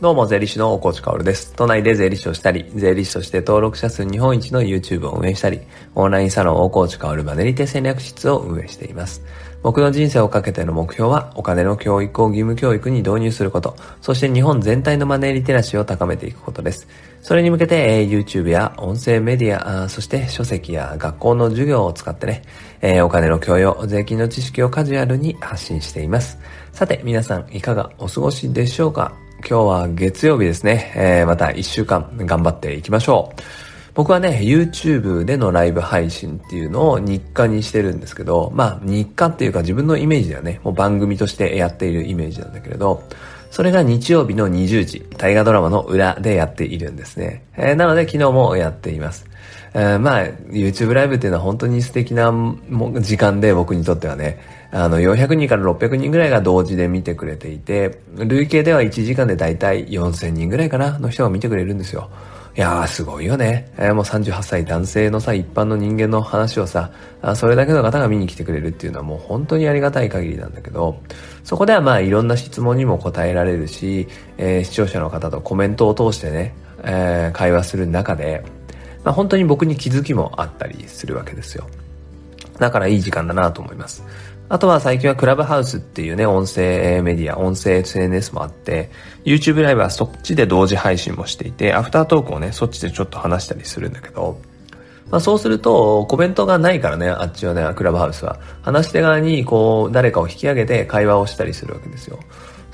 [0.00, 1.52] どうも、税理士の大河内薫です。
[1.56, 5.58] 都内で税理士をしたり、税理士として登録者数日本一の YouTube を運営したり、
[5.96, 9.24] オンラインサロン大河内薫マネリテ戦略室を運営しています。
[9.60, 16.86] 僕の人生をかけての目標は、お金の教育を義務教育に導入すること、そして日本全体のマネーリテラシーを高めていくことです。
[17.20, 22.42] それに向けて、え、YouTube や音声メディア、そして書籍や学校の授業を使ってね、
[22.82, 26.38] え、お金の教養、税金の知識をカジュアルに発信しています。
[26.72, 29.12] さて、皆さんいかがお過ごしでしょうか？
[29.40, 30.92] 今日は月曜日ですね。
[30.94, 33.42] えー、また一週間頑張っていきましょう。
[33.94, 43.02] 僕はね、YouTube でのライブ配信っていうのを日課にしてるんですけど、まあ日課っていうか自分のイメージではね、もう番組としてやっているイメージなんだけれど、
[43.50, 47.44] それが日曜日の20時、大河ドラマの裏でやっているんですね。
[47.56, 49.27] えー、なので昨日もやっています。
[49.74, 52.32] えー、まあ、YouTube ライブっていうのは本当に素敵な
[53.00, 54.38] 時間で僕にとってはね、
[54.70, 62.10] あの、400人から600人ぐらいが同時で見てくれていて、累計では1時間でだいたい4000人ぐらいかなの人が見てくれるんですよ。
[62.56, 63.70] いやー、すごいよね。
[63.78, 66.90] えー、もう38歳男性のさ、一般の人間の話をさ、
[67.22, 71.00] あそれだけの方が見に来てくれるっていうのはもう本当にありがたい限りなんだけど、
[71.44, 74.08] そこではまあいろんな質問にも答えられるし、
[74.38, 78.42] えー、視聴者の方とコメントを通してね、えー、会話する中で、
[79.04, 81.66] まあ、本当に僕に気づきもあったりするわけですよ。
[82.58, 84.04] だからいい時間だなと思います。
[84.50, 88.90] あとは最近はクラブハウスっていうね、音声メディア、音声 SNS もあって、
[89.24, 94.40] YouTube ライブはそっちで同時配信もしていて、アフタートークをね、そっちでちょっと話したりするんだけど、
[95.10, 98.38] まあそうすると、コメントがないからね、あっちはね、クラブハウスは。
[98.62, 102.18] 話し手側に、こう、誰かを引き上げて会話をしたりするわけですよ。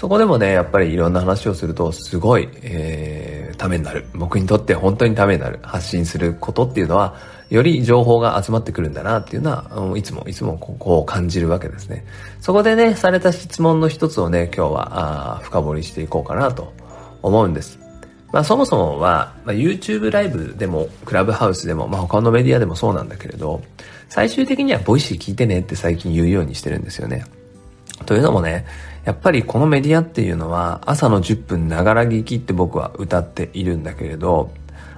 [0.00, 4.06] そこでもね、やっぱりいろんな話をすると、すごい、えー、ためになる。
[4.14, 5.58] 僕にとって本当にためになる。
[5.62, 7.16] 発信することっていうのは、
[7.50, 12.06] より情報が集まってくるんだなっていうのは、いつもいつもこう感じるわけですね。
[12.40, 16.72] そこでね、された質問の一つをね、今日はあ深掘りしていこうかなと
[17.20, 17.78] 思うんです。
[18.32, 23.60] まあそもそもは、まあ、YouTube ライブでも、クラブハウスでも、まあ他のメディアでもそうなんだけれど、
[24.08, 27.26] 最終的には Voicy 聞いてねって最近言うようにしてるんですよね。
[28.10, 28.66] というのもね、
[29.04, 34.50] やっぱりこのメディアっていうのは朝の10分ながら聞きって僕は謳っているんだけれど、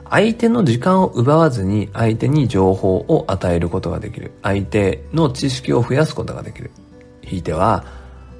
[0.08, 4.32] 相手の時間を奪わずに相手に情報を与えることができる。
[4.42, 6.70] 相手の知識を増やすことができる。
[7.20, 7.84] ひいては、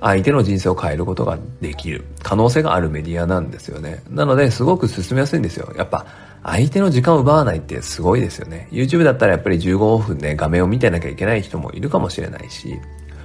[0.01, 2.07] 相手の人生を変えることができる。
[2.23, 4.03] 可能性があるメディアなんですよね。
[4.09, 5.71] なので、すごく進めやすいんですよ。
[5.77, 6.07] やっぱ、
[6.43, 8.69] 相手の時間を奪わないってすごいですよね。
[8.73, 12.81] YouTube だったらやっぱり15分で画面を見てなきゃいけない人もいるかもしれないし、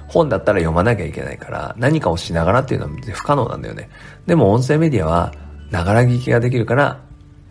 [0.08, 3.88] 本だったら読まなきゃいけないから、何かをしながらっていうのは不可能なんだよね。
[4.26, 5.32] でも音声メディアは、
[5.70, 7.00] ながら聞きができるから、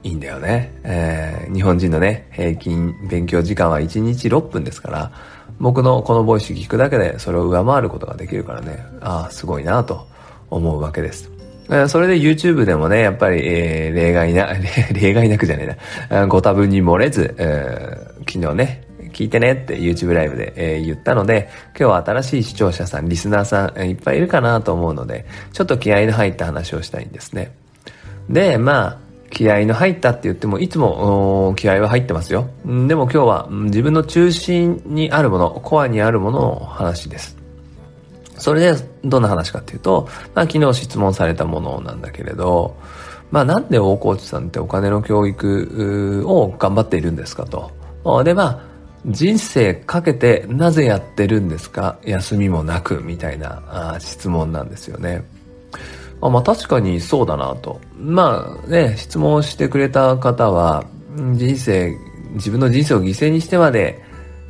[0.04, 0.74] いいんだよね。
[0.84, 5.12] えー、日本人のね、平均勉強時間は1日6分ですから、
[5.60, 10.08] 僕のこのボイス聞くだけでそれを上回ることができるからね、ああ、すごいなと
[10.50, 11.32] 思うわけです。
[11.88, 14.54] それで YouTube でもね、やっぱり、えー、例外な、
[14.94, 15.78] 例外なくじゃね
[16.10, 18.87] えな、ご多分に漏れず、えー、昨日ね、
[19.18, 27.52] 聞いてねって YouTube ライブで、えー、言ったので、今日は新しい視聴者さん、リスナーさん、いっぱいいるかなと思うので、ちょっと気合の入った話をしたいんですね。
[28.30, 28.98] で、まあ、
[29.32, 32.48] 気合の入ったって言っても、いつも気合は入ってますよ。
[32.64, 37.36] でも今日は自分の中心にあるもの、コアにあるものの話です。
[38.38, 42.78] それで、どんな話かっていうと、まあ昨日質問されたものなんだけれど、
[43.32, 47.72] まあなんで大河内さんってお金の教育を頑張っているんですかと。
[48.24, 48.67] で、ま、
[49.06, 51.98] 人生かけてなぜやってるんですか？
[52.04, 55.24] 休みもなくみたいな質問なんですよね。
[56.20, 57.80] あまあ確かにそうだなと。
[57.98, 60.84] まあね、質問してくれた方は、
[61.34, 61.96] 人生、
[62.34, 64.02] 自分の人生を犠牲にしてまで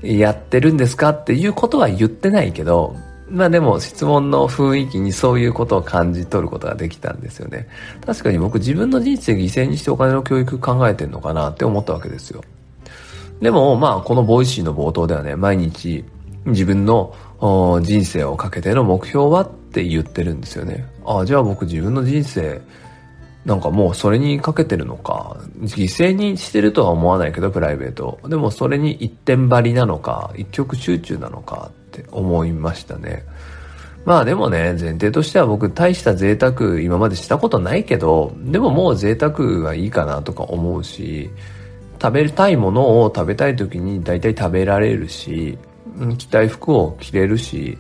[0.02, 1.10] やってるんですか？
[1.10, 2.96] っていうことは言ってないけど、
[3.30, 7.68] まあでも質問の雰囲気にそういうことを感じ取ることができたんですよね。
[8.06, 12.42] 確かに僕自分の人生犠牲にしてお金の教育考えてんのかなって思ったわけですよ。
[13.42, 16.04] でもまあこの Voicy の冒頭ではね、毎日
[16.46, 17.14] 自分の
[17.82, 20.88] 人生をかけての目標はって言ってるんですよね。
[21.06, 22.62] ああ、じゃあ僕自分の人生、
[23.46, 25.38] なんかもうそれにかけてるのか。
[25.62, 28.20] 犠牲にしてるとは思わないけど、プライベート。
[28.28, 33.24] でもそれに一点張りなのか、一極集中なのかって思いましたね。
[34.06, 41.30] まあでもね、前提としては僕大した贅沢今までしたことないけど、でももう贅沢はいいかなとか思うし、
[42.02, 45.58] 食べたいものを食べたい時に大体食べられるし、
[46.18, 47.78] 着たい服を着れるし、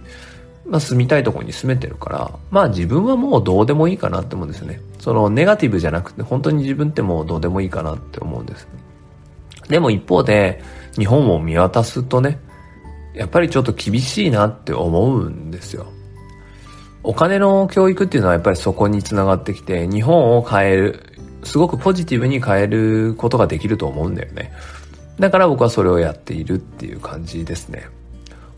[0.66, 4.82] まあ住みたいとこに住めてるから、まあ自分はもうどうでもいいかなって思うんですね。
[5.00, 8.68] そのネガティブじゃなくて本当に自分ってもうどうでもいいかなって思うんです。
[9.70, 10.62] でも一方で
[10.98, 12.40] 日本を見渡すとね、
[13.14, 15.88] やっぱりちょっと厳しいなって思うんですよ。
[17.04, 21.07] お金の教育っていうのはやっぱりそこにつながってきて、日本を変える、
[21.44, 24.52] すごくポジティブに変えることができると思うんだよね。
[25.20, 27.88] だから僕はそれをやっているっていう感じですね。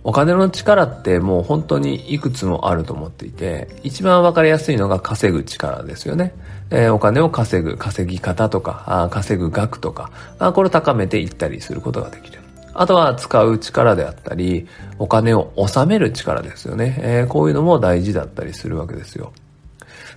[0.03, 6.33] お金の力ってもう本当にいくつもあると思っていて、一番わかりやすいのが稼ぐ力ですよね。
[6.71, 12.39] えー、お金を稼ぐ、稼ぎ方とか、あ稼ぐ額とかあ、これを高めていったりすることができる。
[12.73, 14.67] あとは使う力であったり、
[14.99, 16.97] お金を納める力ですよね。
[17.01, 19.33] えー、こういうのも大事だったりするわけですよ。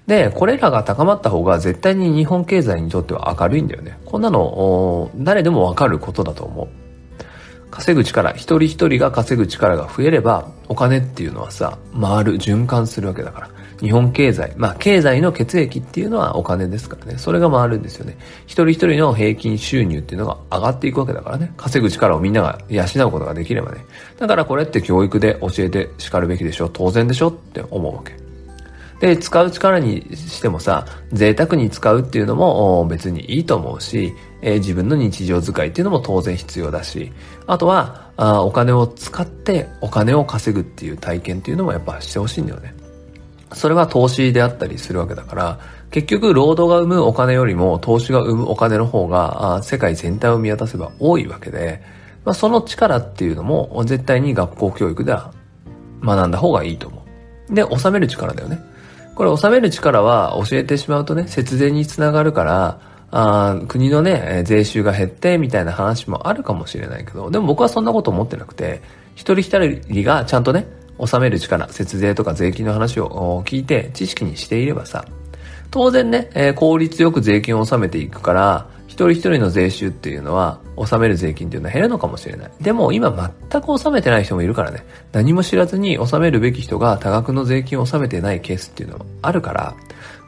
[0.06, 3.98] で、これらが高まった方が絶対に日本経済にとっては明るいんだよね。
[4.04, 6.68] こんなの、誰でもわかることだと思う。
[7.70, 13.48] 稼ぐ力、一人一人が稼ぐ力が増えれば、お金っていうのはさ、回る、循環するわけだから。
[13.80, 17.18] 日本経済、まあ経済の血液っていうのはお金ですからね。
[17.18, 18.16] それが回るんですよね。
[18.46, 21.52] 一人一人の平均収入っていうのが上がっていくわけだからね。
[21.56, 23.84] 稼ぐ力をみんなが養うことができればね。
[24.18, 26.68] だからこれって教育で教えて叱るべきでしょ。
[26.68, 28.16] 当然でしょって思うわけ。
[29.02, 37.12] で、使う力にしてもさ、贅沢に使うっていうのも別にいいと思うし、えー、自分の日常使いっていうのも当然必要だし、
[37.48, 42.76] あとはあお金を使ってお金を稼ぐっていう体験っていうのもやっぱしてほしいんだよね。
[43.52, 45.58] それは投資であったりするわけだから、
[45.90, 51.82] 結局労働が生むお金よりも投資が生むお金の方が世界全体を見渡せば多いわけで、
[52.24, 55.32] まあ、その力っていうのも絶対に学校教育では
[56.04, 57.04] 学んだ方がいいと思
[57.50, 57.52] う。
[57.52, 58.70] で、収める力だよね。
[59.14, 62.80] これ収める力は教えてしまうとね、節税につながるから、
[63.10, 68.80] あ国のね、税収が減ってみたいな話もあるかもしれないけど、でも僕はそんなこと思ってなくて、
[69.14, 70.66] 一人一人がちゃんとね、
[70.98, 75.04] 納める力、節税とか税金の話を聞いて知識にしていればさ、
[75.70, 82.50] 当然ね、効率よく税金を納めていくから、一人一人の税収っていうのは、納める税金っていうのは減るのかもしれない。
[82.60, 84.84] でも今全く納めてない人もいるからね。
[85.12, 89.74] 何も知らずに納めるべき人が多額の税金を納めてないケースっていうのもあるから、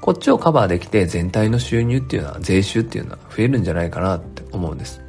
[0.00, 5.02] こっちをカバーできて全体の収入っていうのは、税収っていうのは増えるんじゃないかなって思うんです。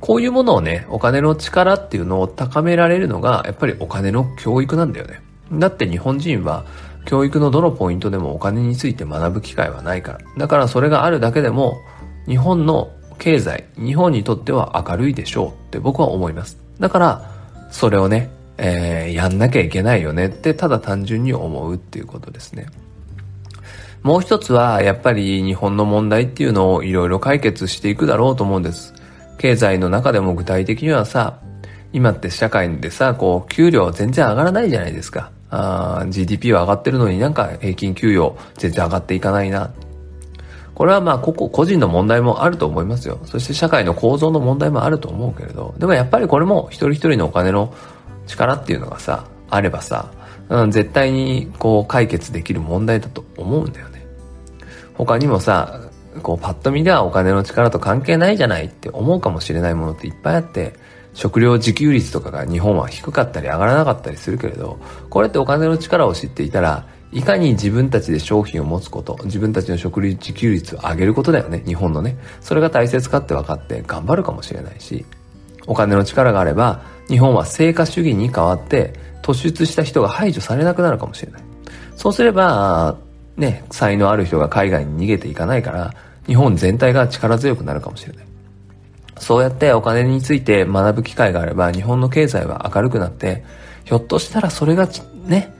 [0.00, 5.22] こういうものをね、お金の力っていうのを高められるのが、やっぱりお金の教育なんだよね。
[5.54, 6.64] だって日本人は、
[7.04, 10.18] 教育のどのポイントでもお金について学ぶ機会はないから。
[10.38, 11.76] だからそれがあるだけでも、
[12.26, 16.58] 日本の経済、日本にとっては明るいでしょうって僕は思います。
[16.78, 17.30] だから、
[17.70, 22.66] それをね、えー、やんなきゃいけないよねってただ単純に思うっていうことですね。
[24.02, 28.92] もう一つは、やっぱり日本の問題っていうのをいろいろ解決していくだろうと思うんです。
[29.38, 31.38] 経済の中でも具体的にはさ、
[31.92, 35.30] 今って社会でさ、こう、給料全然上がらないじゃないですか。
[36.08, 39.72] GDP は上がってるのになんか平均給与全然上がっていかないな。
[40.74, 43.20] これはまあ個々個人の問題もあると思いますよ。
[43.24, 47.72] そして社会の構造の問題もあると思うけれど、でもやっぱりこれも一人一人のお金の
[48.26, 50.10] 力っていうのがさ、あればさ、
[50.48, 54.04] うん、絶対にこう解決できる問題だと思うんだよね。
[54.94, 55.80] 他にもさ、
[56.22, 60.74] こうパッと見ではお金の力と関係ないじゃないって思うかもしれないものっていっぱいあって、
[61.12, 64.78] 食料自給率とかが日本は低かったり上がらなかったりするけれど、
[65.08, 72.18] これってお金の力を知っていたら、いかに自分たちで商品を持つこと、自分たちの食料自給率を上げることだよね、日本のね。
[72.40, 75.06] それが大切かって分かって頑張るかもしれないし、
[75.68, 81.42] お金の力があれば、日本は成果主義に変わって、突出した人が排除されなくなるかもしれない。
[81.96, 82.96] そうすれば、
[83.36, 85.94] ね、才能ある人が海外に逃げていかないから、
[86.26, 88.24] 日本全体が力強くなるかもしれない。
[89.18, 93.44] そうやってお金について学ぶ機会があれば、日本の経済は明るくなって、
[93.84, 94.88] ひょっとしたらそれが
[95.26, 95.54] ね、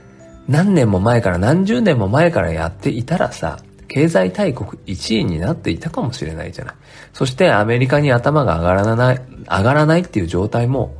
[0.47, 6.75] 何年も前から何十年も前からやっていたらさ、経済大国1位になっていたかもしれないじゃない。
[7.13, 10.95] そしてアメリカに頭が上がらない、上がらないっていう状態も、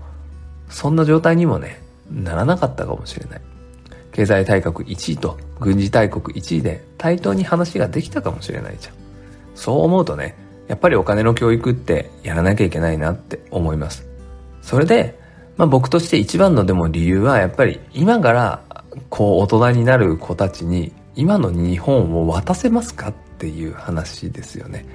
[0.69, 3.41] そんな状態にもね、ならなかったかもしれない。
[4.13, 8.93] 経済大国1位と軍事大国1位で対等に話ができたかもしれないじゃん。
[9.55, 10.35] そう思うとね、
[10.67, 14.07] やっぱりお金の教育ってやらなきゃいけないなって思います。
[14.61, 15.19] それで、
[15.57, 18.61] まあ僕として一番のでも理由はやっぱり今から
[19.09, 24.85] こう大人になる子たちに今の日本を渡せますかっていう話ですよね。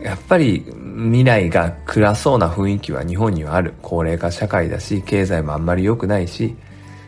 [0.00, 0.64] やっぱり
[1.10, 3.74] 未来が暗そうな雰囲気は日本にはある。
[3.82, 6.56] 高齢化社会だし、経済もあんまり良くないし、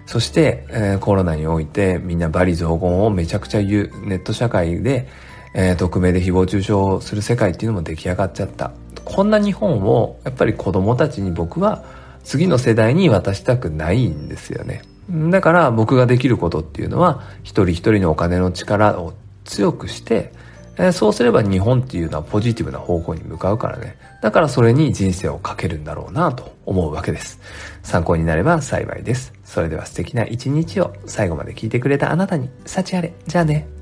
[0.05, 5.09] そして、えー、コロナにおいてみんな罵詈雑言をめちゃくちゃ言うネット社会で、
[5.55, 8.73] えー、匿名で誹謗中傷する世界っていうのも出来上がっちゃった。
[9.05, 11.85] こんな日本をやっぱり子供たちに僕は
[12.25, 14.83] 次の世代に渡したくないんですよね。
[15.11, 20.33] だから僕ができることっていうのは、一人一人のお金の力を強くして、
[20.77, 23.97] えー、そうすれば日本っていうのはポジティブな方向に向かうからね。
[24.23, 27.41] だからそれに人生をかけるんだろうなと思うわけです。
[27.83, 29.35] 参考になれば幸いです。
[29.45, 33.13] それでは素敵な一日を最後まで聞いてくれたあなたに、幸あれ。
[33.27, 33.82] じゃあね。